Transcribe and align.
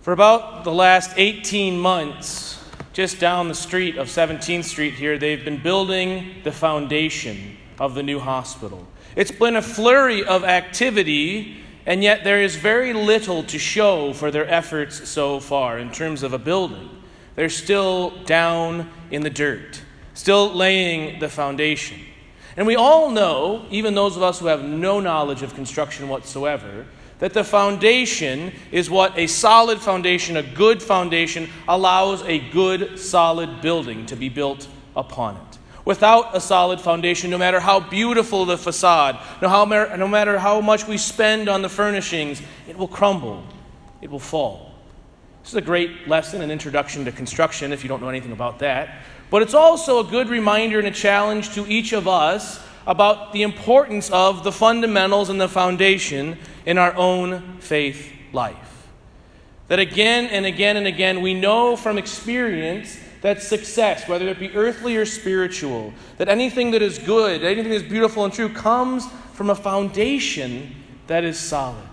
For 0.00 0.14
about 0.14 0.64
the 0.64 0.72
last 0.72 1.12
18 1.18 1.78
months, 1.78 2.58
just 2.94 3.20
down 3.20 3.48
the 3.48 3.54
street 3.54 3.98
of 3.98 4.08
17th 4.08 4.64
Street 4.64 4.94
here, 4.94 5.18
they've 5.18 5.44
been 5.44 5.62
building 5.62 6.36
the 6.42 6.52
foundation 6.52 7.58
of 7.78 7.94
the 7.94 8.02
new 8.02 8.18
hospital. 8.18 8.86
It's 9.14 9.30
been 9.30 9.56
a 9.56 9.62
flurry 9.62 10.24
of 10.24 10.42
activity, 10.42 11.62
and 11.84 12.02
yet 12.02 12.24
there 12.24 12.42
is 12.42 12.56
very 12.56 12.94
little 12.94 13.42
to 13.42 13.58
show 13.58 14.14
for 14.14 14.30
their 14.30 14.48
efforts 14.48 15.06
so 15.06 15.38
far 15.38 15.78
in 15.78 15.90
terms 15.92 16.22
of 16.22 16.32
a 16.32 16.38
building. 16.38 16.88
They're 17.36 17.50
still 17.50 18.24
down 18.24 18.88
in 19.10 19.20
the 19.20 19.28
dirt, 19.28 19.82
still 20.14 20.50
laying 20.50 21.20
the 21.20 21.28
foundation. 21.28 22.00
And 22.56 22.66
we 22.66 22.76
all 22.76 23.10
know, 23.10 23.66
even 23.70 23.94
those 23.94 24.16
of 24.16 24.22
us 24.22 24.40
who 24.40 24.46
have 24.46 24.64
no 24.64 25.00
knowledge 25.00 25.42
of 25.42 25.54
construction 25.54 26.08
whatsoever, 26.08 26.86
that 27.20 27.34
the 27.34 27.44
foundation 27.44 28.52
is 28.72 28.90
what 28.90 29.16
a 29.16 29.26
solid 29.26 29.78
foundation, 29.78 30.36
a 30.36 30.42
good 30.42 30.82
foundation, 30.82 31.48
allows 31.68 32.22
a 32.22 32.38
good, 32.50 32.98
solid 32.98 33.60
building 33.60 34.06
to 34.06 34.16
be 34.16 34.28
built 34.28 34.66
upon 34.96 35.36
it. 35.36 35.58
Without 35.84 36.36
a 36.36 36.40
solid 36.40 36.80
foundation, 36.80 37.30
no 37.30 37.38
matter 37.38 37.60
how 37.60 37.80
beautiful 37.80 38.44
the 38.44 38.58
facade, 38.58 39.18
no, 39.40 39.48
how, 39.48 39.64
no 39.64 40.08
matter 40.08 40.38
how 40.38 40.60
much 40.60 40.86
we 40.86 40.96
spend 40.96 41.48
on 41.48 41.62
the 41.62 41.68
furnishings, 41.68 42.42
it 42.68 42.76
will 42.76 42.88
crumble, 42.88 43.44
it 44.00 44.10
will 44.10 44.18
fall. 44.18 44.74
This 45.42 45.50
is 45.50 45.56
a 45.56 45.62
great 45.62 46.06
lesson 46.06 46.42
an 46.42 46.50
introduction 46.50 47.04
to 47.06 47.12
construction 47.12 47.72
if 47.72 47.82
you 47.82 47.88
don't 47.88 48.00
know 48.00 48.08
anything 48.08 48.32
about 48.32 48.58
that. 48.60 49.02
But 49.30 49.42
it's 49.42 49.54
also 49.54 50.00
a 50.00 50.04
good 50.04 50.28
reminder 50.28 50.78
and 50.78 50.88
a 50.88 50.92
challenge 50.92 51.54
to 51.54 51.66
each 51.66 51.92
of 51.92 52.08
us 52.08 52.60
about 52.86 53.32
the 53.32 53.42
importance 53.42 54.10
of 54.10 54.42
the 54.42 54.52
fundamentals 54.52 55.28
and 55.28 55.40
the 55.40 55.48
foundation 55.48 56.36
in 56.66 56.78
our 56.78 56.94
own 56.96 57.58
faith 57.60 58.12
life. 58.32 58.88
That 59.68 59.78
again 59.78 60.26
and 60.26 60.44
again 60.44 60.76
and 60.76 60.88
again, 60.88 61.20
we 61.20 61.32
know 61.32 61.76
from 61.76 61.96
experience 61.96 62.98
that 63.22 63.40
success, 63.42 64.08
whether 64.08 64.26
it 64.26 64.40
be 64.40 64.50
earthly 64.50 64.96
or 64.96 65.06
spiritual, 65.06 65.92
that 66.18 66.28
anything 66.28 66.72
that 66.72 66.82
is 66.82 66.98
good, 66.98 67.44
anything 67.44 67.70
that 67.70 67.76
is 67.76 67.82
beautiful 67.82 68.24
and 68.24 68.32
true, 68.32 68.48
comes 68.48 69.06
from 69.34 69.50
a 69.50 69.54
foundation 69.54 70.74
that 71.06 71.22
is 71.22 71.38
solid. 71.38 71.84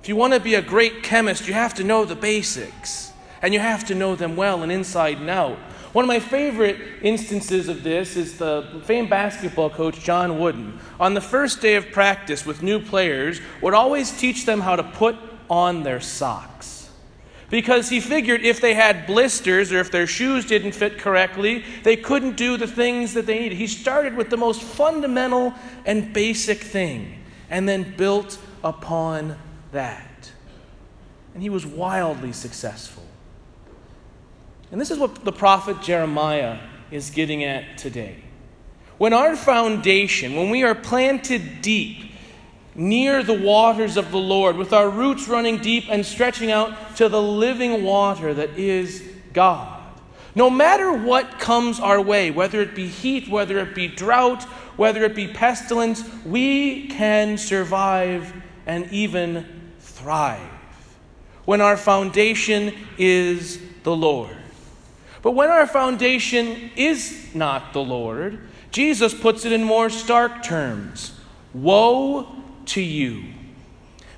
If 0.00 0.08
you 0.08 0.14
want 0.16 0.34
to 0.34 0.40
be 0.40 0.54
a 0.54 0.62
great 0.62 1.02
chemist, 1.02 1.48
you 1.48 1.54
have 1.54 1.74
to 1.74 1.84
know 1.84 2.04
the 2.04 2.14
basics, 2.14 3.12
and 3.42 3.52
you 3.52 3.60
have 3.60 3.86
to 3.86 3.94
know 3.94 4.14
them 4.14 4.36
well 4.36 4.62
and 4.62 4.70
inside 4.70 5.18
and 5.18 5.28
out. 5.28 5.58
One 5.92 6.04
of 6.04 6.08
my 6.08 6.20
favorite 6.20 6.80
instances 7.02 7.68
of 7.68 7.82
this 7.82 8.16
is 8.16 8.38
the 8.38 8.80
famed 8.84 9.10
basketball 9.10 9.70
coach 9.70 9.98
John 10.00 10.38
Wooden. 10.38 10.78
On 11.00 11.14
the 11.14 11.20
first 11.20 11.60
day 11.60 11.74
of 11.74 11.90
practice 11.90 12.46
with 12.46 12.62
new 12.62 12.80
players, 12.80 13.40
would 13.60 13.74
always 13.74 14.16
teach 14.16 14.46
them 14.46 14.60
how 14.60 14.76
to 14.76 14.84
put 14.84 15.16
on 15.48 15.82
their 15.82 16.00
socks. 16.00 16.88
Because 17.50 17.88
he 17.88 17.98
figured 17.98 18.42
if 18.42 18.60
they 18.60 18.74
had 18.74 19.08
blisters 19.08 19.72
or 19.72 19.80
if 19.80 19.90
their 19.90 20.06
shoes 20.06 20.46
didn't 20.46 20.72
fit 20.72 20.98
correctly, 20.98 21.64
they 21.82 21.96
couldn't 21.96 22.36
do 22.36 22.56
the 22.56 22.68
things 22.68 23.14
that 23.14 23.26
they 23.26 23.40
needed. 23.40 23.58
He 23.58 23.66
started 23.66 24.16
with 24.16 24.30
the 24.30 24.36
most 24.36 24.62
fundamental 24.62 25.52
and 25.84 26.12
basic 26.12 26.58
thing 26.58 27.18
and 27.50 27.68
then 27.68 27.96
built 27.96 28.38
upon 28.62 29.36
that. 29.72 30.30
And 31.34 31.42
he 31.42 31.50
was 31.50 31.66
wildly 31.66 32.32
successful. 32.32 33.02
And 34.70 34.80
this 34.80 34.90
is 34.90 34.98
what 34.98 35.24
the 35.24 35.32
prophet 35.32 35.82
Jeremiah 35.82 36.58
is 36.90 37.10
getting 37.10 37.44
at 37.44 37.78
today. 37.78 38.22
When 38.98 39.12
our 39.12 39.34
foundation, 39.34 40.36
when 40.36 40.50
we 40.50 40.62
are 40.62 40.74
planted 40.74 41.62
deep 41.62 42.12
near 42.74 43.22
the 43.22 43.34
waters 43.34 43.96
of 43.96 44.10
the 44.10 44.18
Lord, 44.18 44.56
with 44.56 44.72
our 44.72 44.88
roots 44.88 45.26
running 45.26 45.58
deep 45.58 45.84
and 45.88 46.04
stretching 46.04 46.50
out 46.50 46.96
to 46.96 47.08
the 47.08 47.20
living 47.20 47.82
water 47.82 48.32
that 48.34 48.58
is 48.58 49.02
God, 49.32 49.82
no 50.34 50.48
matter 50.48 50.92
what 50.92 51.40
comes 51.40 51.80
our 51.80 52.00
way, 52.00 52.30
whether 52.30 52.60
it 52.60 52.74
be 52.74 52.86
heat, 52.86 53.28
whether 53.28 53.58
it 53.58 53.74
be 53.74 53.88
drought, 53.88 54.44
whether 54.76 55.02
it 55.04 55.14
be 55.14 55.26
pestilence, 55.26 56.04
we 56.24 56.86
can 56.88 57.36
survive 57.36 58.32
and 58.66 58.90
even 58.92 59.72
thrive 59.80 60.40
when 61.44 61.60
our 61.60 61.76
foundation 61.76 62.72
is 62.96 63.60
the 63.82 63.94
Lord. 63.94 64.36
But 65.22 65.32
when 65.32 65.50
our 65.50 65.66
foundation 65.66 66.70
is 66.76 67.34
not 67.34 67.72
the 67.72 67.82
Lord, 67.82 68.40
Jesus 68.70 69.12
puts 69.12 69.44
it 69.44 69.52
in 69.52 69.64
more 69.64 69.90
stark 69.90 70.42
terms 70.42 71.12
Woe 71.52 72.28
to 72.66 72.80
you. 72.80 73.24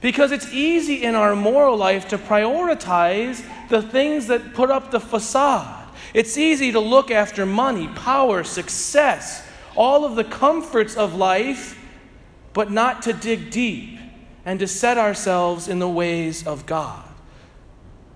Because 0.00 0.32
it's 0.32 0.52
easy 0.52 1.02
in 1.04 1.14
our 1.14 1.34
moral 1.34 1.76
life 1.76 2.08
to 2.08 2.18
prioritize 2.18 3.42
the 3.68 3.80
things 3.80 4.26
that 4.26 4.52
put 4.52 4.70
up 4.70 4.90
the 4.90 5.00
facade. 5.00 5.88
It's 6.12 6.36
easy 6.36 6.72
to 6.72 6.80
look 6.80 7.10
after 7.10 7.46
money, 7.46 7.88
power, 7.88 8.44
success, 8.44 9.46
all 9.76 10.04
of 10.04 10.16
the 10.16 10.24
comforts 10.24 10.96
of 10.96 11.14
life, 11.14 11.78
but 12.52 12.70
not 12.70 13.02
to 13.02 13.12
dig 13.12 13.50
deep 13.50 13.98
and 14.44 14.58
to 14.60 14.66
set 14.66 14.98
ourselves 14.98 15.68
in 15.68 15.78
the 15.78 15.88
ways 15.88 16.46
of 16.46 16.66
God. 16.66 17.04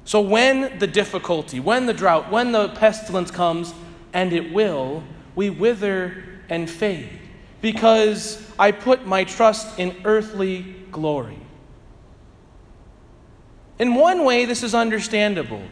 So 0.07 0.21
when 0.21 0.79
the 0.79 0.87
difficulty, 0.87 1.59
when 1.59 1.87
the 1.87 1.93
drought, 1.93 2.31
when 2.31 2.53
the 2.53 2.69
pestilence 2.69 3.31
comes, 3.31 3.75
and 4.13 4.33
it 4.33 4.53
will, 4.53 5.03
we 5.35 5.51
wither 5.51 6.25
and 6.49 6.71
fade 6.71 7.19
because 7.61 8.49
I 8.59 8.71
put 8.71 9.05
my 9.05 9.25
trust 9.25 9.79
in 9.81 9.97
earthly 10.05 10.63
glory. 10.93 11.39
In 13.81 13.95
one 13.97 14.25
way, 14.25 14.45
this 14.45 14.63
is 14.63 14.75
understandable. 14.75 15.63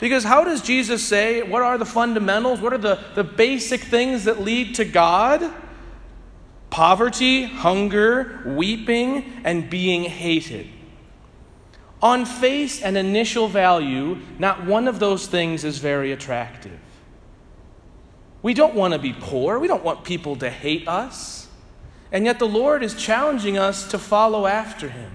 Because 0.00 0.24
how 0.24 0.42
does 0.42 0.62
Jesus 0.62 1.06
say, 1.06 1.42
what 1.42 1.60
are 1.62 1.76
the 1.76 1.84
fundamentals? 1.84 2.60
What 2.60 2.72
are 2.72 2.78
the, 2.78 2.98
the 3.14 3.24
basic 3.24 3.82
things 3.82 4.24
that 4.24 4.40
lead 4.40 4.74
to 4.76 4.86
God? 4.86 5.52
Poverty, 6.70 7.44
hunger, 7.44 8.42
weeping, 8.46 9.40
and 9.44 9.68
being 9.68 10.04
hated. 10.04 10.66
On 12.02 12.26
face 12.26 12.82
and 12.82 12.96
initial 12.96 13.48
value, 13.48 14.18
not 14.38 14.66
one 14.66 14.86
of 14.86 14.98
those 14.98 15.26
things 15.26 15.64
is 15.64 15.78
very 15.78 16.12
attractive. 16.12 16.78
We 18.42 18.54
don't 18.54 18.74
want 18.74 18.92
to 18.92 18.98
be 18.98 19.12
poor. 19.12 19.58
We 19.58 19.66
don't 19.66 19.82
want 19.82 20.04
people 20.04 20.36
to 20.36 20.50
hate 20.50 20.86
us. 20.86 21.48
And 22.12 22.24
yet 22.24 22.38
the 22.38 22.46
Lord 22.46 22.82
is 22.82 22.94
challenging 22.94 23.58
us 23.58 23.88
to 23.90 23.98
follow 23.98 24.46
after 24.46 24.88
Him. 24.88 25.10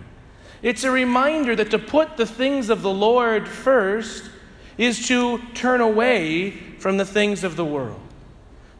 It's 0.61 0.83
a 0.83 0.91
reminder 0.91 1.55
that 1.55 1.71
to 1.71 1.79
put 1.79 2.17
the 2.17 2.25
things 2.25 2.69
of 2.69 2.81
the 2.81 2.91
Lord 2.91 3.47
first 3.47 4.29
is 4.77 5.07
to 5.07 5.39
turn 5.53 5.81
away 5.81 6.51
from 6.79 6.97
the 6.97 7.05
things 7.05 7.43
of 7.43 7.55
the 7.55 7.65
world. 7.65 7.99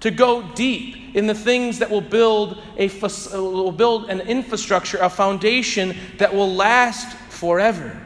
To 0.02 0.12
go 0.12 0.42
deep 0.54 1.16
in 1.16 1.28
the 1.28 1.36
things 1.36 1.80
that 1.80 1.90
will 1.90 2.02
build, 2.02 2.62
a, 2.78 2.90
will 3.34 3.72
build 3.72 4.10
an 4.10 4.22
infrastructure, 4.22 4.98
a 4.98 5.10
foundation 5.10 5.96
that 6.18 6.34
will 6.34 6.52
last 6.54 7.16
forever. 7.42 8.00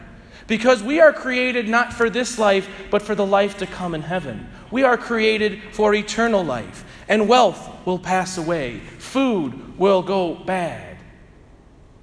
Because 0.48 0.82
we 0.82 1.02
are 1.02 1.12
created 1.12 1.68
not 1.68 1.92
for 1.92 2.10
this 2.10 2.40
life, 2.40 2.70
but 2.90 3.02
for 3.02 3.16
the 3.16 3.26
life 3.26 3.58
to 3.58 3.68
come 3.68 3.94
in 3.94 4.02
heaven. 4.02 4.50
We 4.72 4.84
are 4.84 4.98
created 4.98 5.62
for 5.74 5.94
eternal 5.94 6.42
life. 6.42 6.86
And 7.10 7.28
wealth 7.28 7.86
will 7.86 8.00
pass 8.00 8.38
away, 8.38 8.80
food 8.98 9.78
will 9.78 10.02
go 10.02 10.36
bad, 10.36 10.98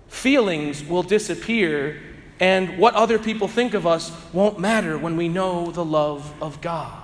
feelings 0.08 0.84
will 0.84 1.02
disappear, 1.02 2.02
and 2.38 2.76
what 2.76 2.94
other 2.94 3.18
people 3.18 3.48
think 3.48 3.72
of 3.72 3.86
us 3.86 4.12
won't 4.34 4.60
matter 4.60 4.98
when 4.98 5.16
we 5.16 5.28
know 5.28 5.70
the 5.70 5.84
love 5.84 6.30
of 6.42 6.60
God. 6.60 7.02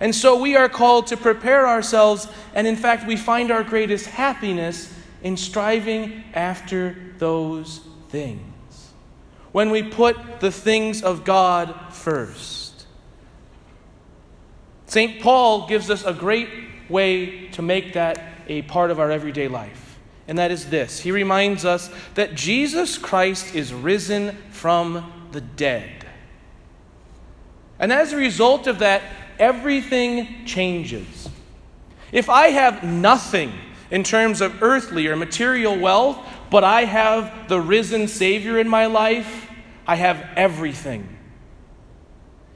And 0.00 0.12
so 0.12 0.40
we 0.40 0.56
are 0.56 0.68
called 0.68 1.06
to 1.06 1.16
prepare 1.16 1.68
ourselves, 1.68 2.26
and 2.52 2.66
in 2.66 2.76
fact, 2.76 3.06
we 3.06 3.16
find 3.16 3.52
our 3.52 3.62
greatest 3.62 4.06
happiness 4.06 4.92
in 5.22 5.36
striving 5.36 6.24
after 6.34 6.96
those 7.18 7.80
things 8.08 8.55
when 9.56 9.70
we 9.70 9.82
put 9.82 10.40
the 10.40 10.52
things 10.52 11.02
of 11.02 11.24
God 11.24 11.74
first. 11.90 12.84
St. 14.84 15.18
Paul 15.22 15.66
gives 15.66 15.88
us 15.88 16.04
a 16.04 16.12
great 16.12 16.50
way 16.90 17.48
to 17.52 17.62
make 17.62 17.94
that 17.94 18.22
a 18.48 18.60
part 18.60 18.90
of 18.90 19.00
our 19.00 19.10
everyday 19.10 19.48
life, 19.48 19.98
and 20.28 20.36
that 20.36 20.50
is 20.50 20.68
this 20.68 21.00
He 21.00 21.10
reminds 21.10 21.64
us 21.64 21.88
that 22.16 22.34
Jesus 22.34 22.98
Christ 22.98 23.54
is 23.54 23.72
risen 23.72 24.36
from 24.50 25.10
the 25.32 25.40
dead. 25.40 26.04
And 27.78 27.90
as 27.94 28.12
a 28.12 28.18
result 28.18 28.66
of 28.66 28.80
that, 28.80 29.04
everything 29.38 30.44
changes. 30.44 31.30
If 32.12 32.28
I 32.28 32.48
have 32.48 32.84
nothing 32.84 33.54
in 33.90 34.04
terms 34.04 34.42
of 34.42 34.62
earthly 34.62 35.06
or 35.06 35.16
material 35.16 35.78
wealth, 35.78 36.18
but 36.50 36.62
I 36.62 36.84
have 36.84 37.48
the 37.48 37.58
risen 37.58 38.06
Savior 38.06 38.58
in 38.58 38.68
my 38.68 38.84
life, 38.84 39.45
I 39.86 39.96
have 39.96 40.24
everything. 40.36 41.16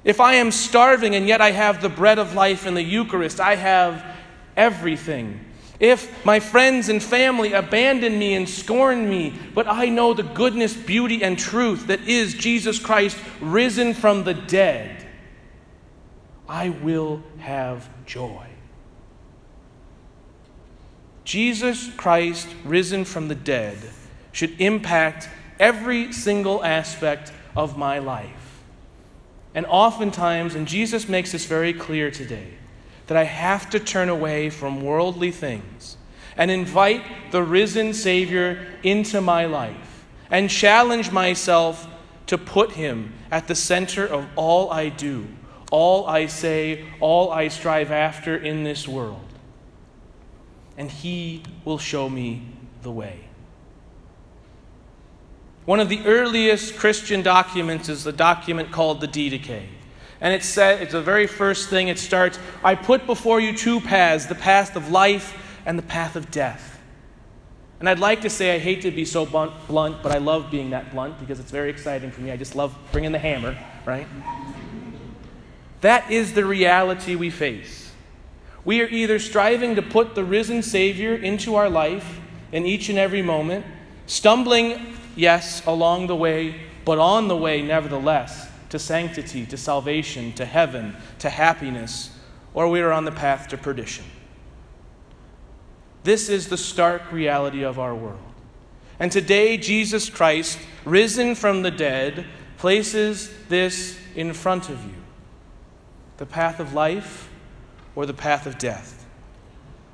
If 0.03 0.21
I 0.21 0.35
am 0.35 0.51
starving 0.51 1.15
and 1.15 1.29
yet 1.29 1.41
I 1.41 1.51
have 1.51 1.83
the 1.83 1.89
bread 1.89 2.19
of 2.19 2.35
life 2.35 2.67
in 2.67 2.75
the 2.75 2.83
Eucharist, 2.83 3.39
I 3.39 3.57
have 3.57 4.05
everything. 4.57 5.45
If 5.79 6.25
my 6.27 6.41
friends 6.41 6.89
and 6.89 7.03
family 7.03 7.53
abandon 7.53 8.19
me 8.19 8.35
and 8.35 8.49
scorn 8.49 9.09
me, 9.09 9.35
but 9.55 9.67
I 9.67 9.87
know 9.87 10.13
the 10.13 10.23
goodness, 10.23 10.75
beauty, 10.75 11.23
and 11.23 11.39
truth 11.39 11.87
that 11.87 12.01
is 12.07 12.35
Jesus 12.35 12.79
Christ 12.79 13.17
risen 13.41 13.95
from 13.95 14.25
the 14.25 14.35
dead, 14.35 15.07
I 16.49 16.71
will 16.71 17.23
have 17.39 17.89
joy. 18.05 18.47
Jesus 21.25 21.91
Christ 21.97 22.49
risen 22.65 23.05
from 23.05 23.29
the 23.29 23.35
dead 23.35 23.79
should 24.33 24.61
impact 24.61 25.29
every 25.61 26.13
single 26.13 26.65
aspect 26.65 27.33
of 27.55 27.79
my 27.79 28.01
life. 28.01 28.63
And 29.55 29.67
oftentimes, 29.67 30.55
and 30.55 30.67
Jesus 30.67 31.09
makes 31.09 31.33
this 31.33 31.45
very 31.45 31.73
clear 31.73 32.11
today, 32.11 32.55
that 33.07 33.17
I 33.17 33.25
have 33.25 33.71
to 33.71 33.81
turn 33.81 34.09
away 34.09 34.51
from 34.51 34.83
worldly 34.83 35.31
things 35.31 35.97
and 36.37 36.51
invite 36.51 37.03
the 37.33 37.43
risen 37.43 37.93
Savior 37.93 38.67
into 38.83 39.21
my 39.21 39.47
life 39.47 40.05
and 40.31 40.49
challenge 40.49 41.11
myself 41.11 41.89
to 42.27 42.39
put 42.39 42.73
Him 42.73 43.13
at 43.31 43.49
the 43.49 43.55
center 43.57 44.07
of 44.07 44.27
all 44.37 44.71
I 44.71 44.89
do, 44.89 45.27
all 45.73 46.07
I 46.07 46.27
say, 46.27 46.87
all 47.01 47.33
I 47.33 47.49
strive 47.49 47.91
after 47.91 48.37
in 48.37 48.63
this 48.63 48.87
world. 48.87 49.27
And 50.79 50.89
He 50.89 51.43
will 51.65 51.79
show 51.79 52.09
me 52.09 52.47
the 52.83 52.93
way. 52.93 53.30
One 55.67 55.81
of 55.81 55.89
the 55.89 56.05
earliest 56.07 56.77
Christian 56.77 57.23
documents 57.23 57.89
is 57.89 58.05
the 58.05 58.13
document 58.13 58.73
called 58.73 59.01
the 59.01 59.09
Didache. 59.09 59.67
And 60.21 60.35
it 60.35 60.43
said, 60.43 60.83
it's 60.83 60.93
the 60.93 61.03
very 61.03 61.27
first 61.27 61.69
thing 61.69 61.89
it 61.89 61.99
starts 61.99 62.39
I 62.63 62.75
put 62.75 63.07
before 63.07 63.41
you 63.41 63.57
two 63.57 63.81
paths, 63.81 64.27
the 64.27 64.35
path 64.35 64.77
of 64.77 64.91
life 64.91 65.37
and 65.65 65.79
the 65.79 65.83
path 65.83 66.17
of 66.17 66.31
death. 66.31 66.79
And 67.79 67.89
I'd 67.89 67.99
like 67.99 68.21
to 68.23 68.31
say 68.31 68.55
I 68.55 68.59
hate 68.59 68.83
to 68.83 68.91
be 68.91 69.07
so 69.07 69.25
blunt, 69.25 70.03
but 70.03 70.13
I 70.13 70.19
love 70.19 70.51
being 70.51 70.71
that 70.71 70.93
blunt 70.93 71.19
because 71.19 71.41
it's 71.41 71.51
very 71.51 71.71
exciting 71.71 72.11
for 72.11 72.21
me. 72.21 72.31
I 72.31 72.37
just 72.37 72.55
love 72.55 72.77
bringing 72.93 73.13
the 73.13 73.19
hammer, 73.19 73.57
right? 73.87 74.07
That 75.81 76.11
is 76.11 76.35
the 76.35 76.45
reality 76.45 77.15
we 77.15 77.31
face. 77.31 77.91
We 78.67 78.83
are 78.83 78.89
either 78.89 79.19
striving 79.19 79.77
to 79.77 79.83
put 79.83 80.15
the 80.15 80.25
risen 80.25 80.63
Savior 80.63 81.15
into 81.15 81.55
our 81.55 81.71
life 81.71 82.21
in 82.53 82.67
each 82.67 82.91
and 82.91 82.99
every 82.99 83.23
moment, 83.23 83.65
stumbling, 84.07 84.95
yes, 85.17 85.65
along 85.67 86.07
the 86.07 86.17
way, 86.17 86.61
but 86.85 86.99
on 86.99 87.29
the 87.29 87.37
way 87.37 87.63
nevertheless 87.63 88.49
to 88.71 88.79
sanctity, 88.79 89.45
to 89.47 89.57
salvation, 89.57 90.33
to 90.35 90.45
heaven, 90.45 90.97
to 91.19 91.29
happiness, 91.29 92.17
or 92.55 92.69
we 92.69 92.81
are 92.81 92.93
on 92.93 93.05
the 93.05 93.13
path 93.13 93.49
to 93.49 93.59
perdition. 93.59 94.05
This 96.03 96.29
is 96.29 96.49
the 96.49 96.57
stark 96.57 97.13
reality 97.13 97.63
of 97.63 97.79
our 97.79 97.95
world. 97.95 98.21
And 98.99 99.11
today, 99.11 99.57
Jesus 99.57 100.09
Christ, 100.09 100.59
risen 100.85 101.35
from 101.35 101.63
the 101.63 101.71
dead, 101.71 102.27
places 102.59 103.31
this 103.49 103.99
in 104.15 104.33
front 104.33 104.69
of 104.69 104.85
you 104.85 104.95
the 106.19 106.27
path 106.27 106.61
of 106.61 106.75
life 106.75 107.31
or 107.97 108.05
the 108.05 108.13
path 108.13 108.47
of 108.47 108.59
death, 108.59 109.07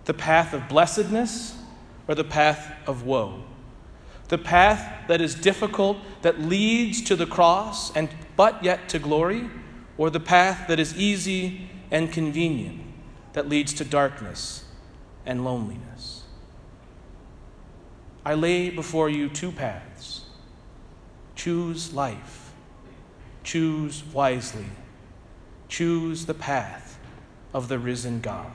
the 0.07 0.15
path 0.15 0.53
of 0.53 0.69
blessedness 0.69 1.57
or 2.09 2.17
the 2.17 2.25
path 2.25 2.73
of 2.89 3.05
woe. 3.05 3.45
The 4.29 4.39
path 4.39 5.07
that 5.09 5.21
is 5.21 5.35
difficult, 5.35 5.99
that 6.23 6.41
leads 6.41 7.01
to 7.03 7.17
the 7.17 7.27
cross, 7.27 7.95
and 7.95 8.09
but 8.35 8.63
yet 8.65 8.89
to 8.91 8.99
glory, 8.99 9.49
or 9.97 10.11
the 10.11 10.21
path 10.21 10.67
that 10.69 10.81
is 10.81 10.97
easy 10.97 11.71
and 11.91 12.13
convenient, 12.13 12.81
that 13.33 13.49
leads 13.49 13.73
to 13.75 13.85
darkness 13.85 14.65
and 15.25 15.45
loneliness. 15.45 16.25
I 18.25 18.35
lay 18.35 18.71
before 18.71 19.09
you 19.09 19.29
two 19.29 19.53
paths. 19.53 20.25
Choose 21.37 21.95
life. 21.95 22.53
Choose 23.45 24.03
wisely. 24.13 24.67
Choose 25.69 26.27
the 26.27 26.35
path 26.35 26.99
of 27.55 27.69
the 27.69 27.79
risen 27.79 28.21
God. 28.21 28.51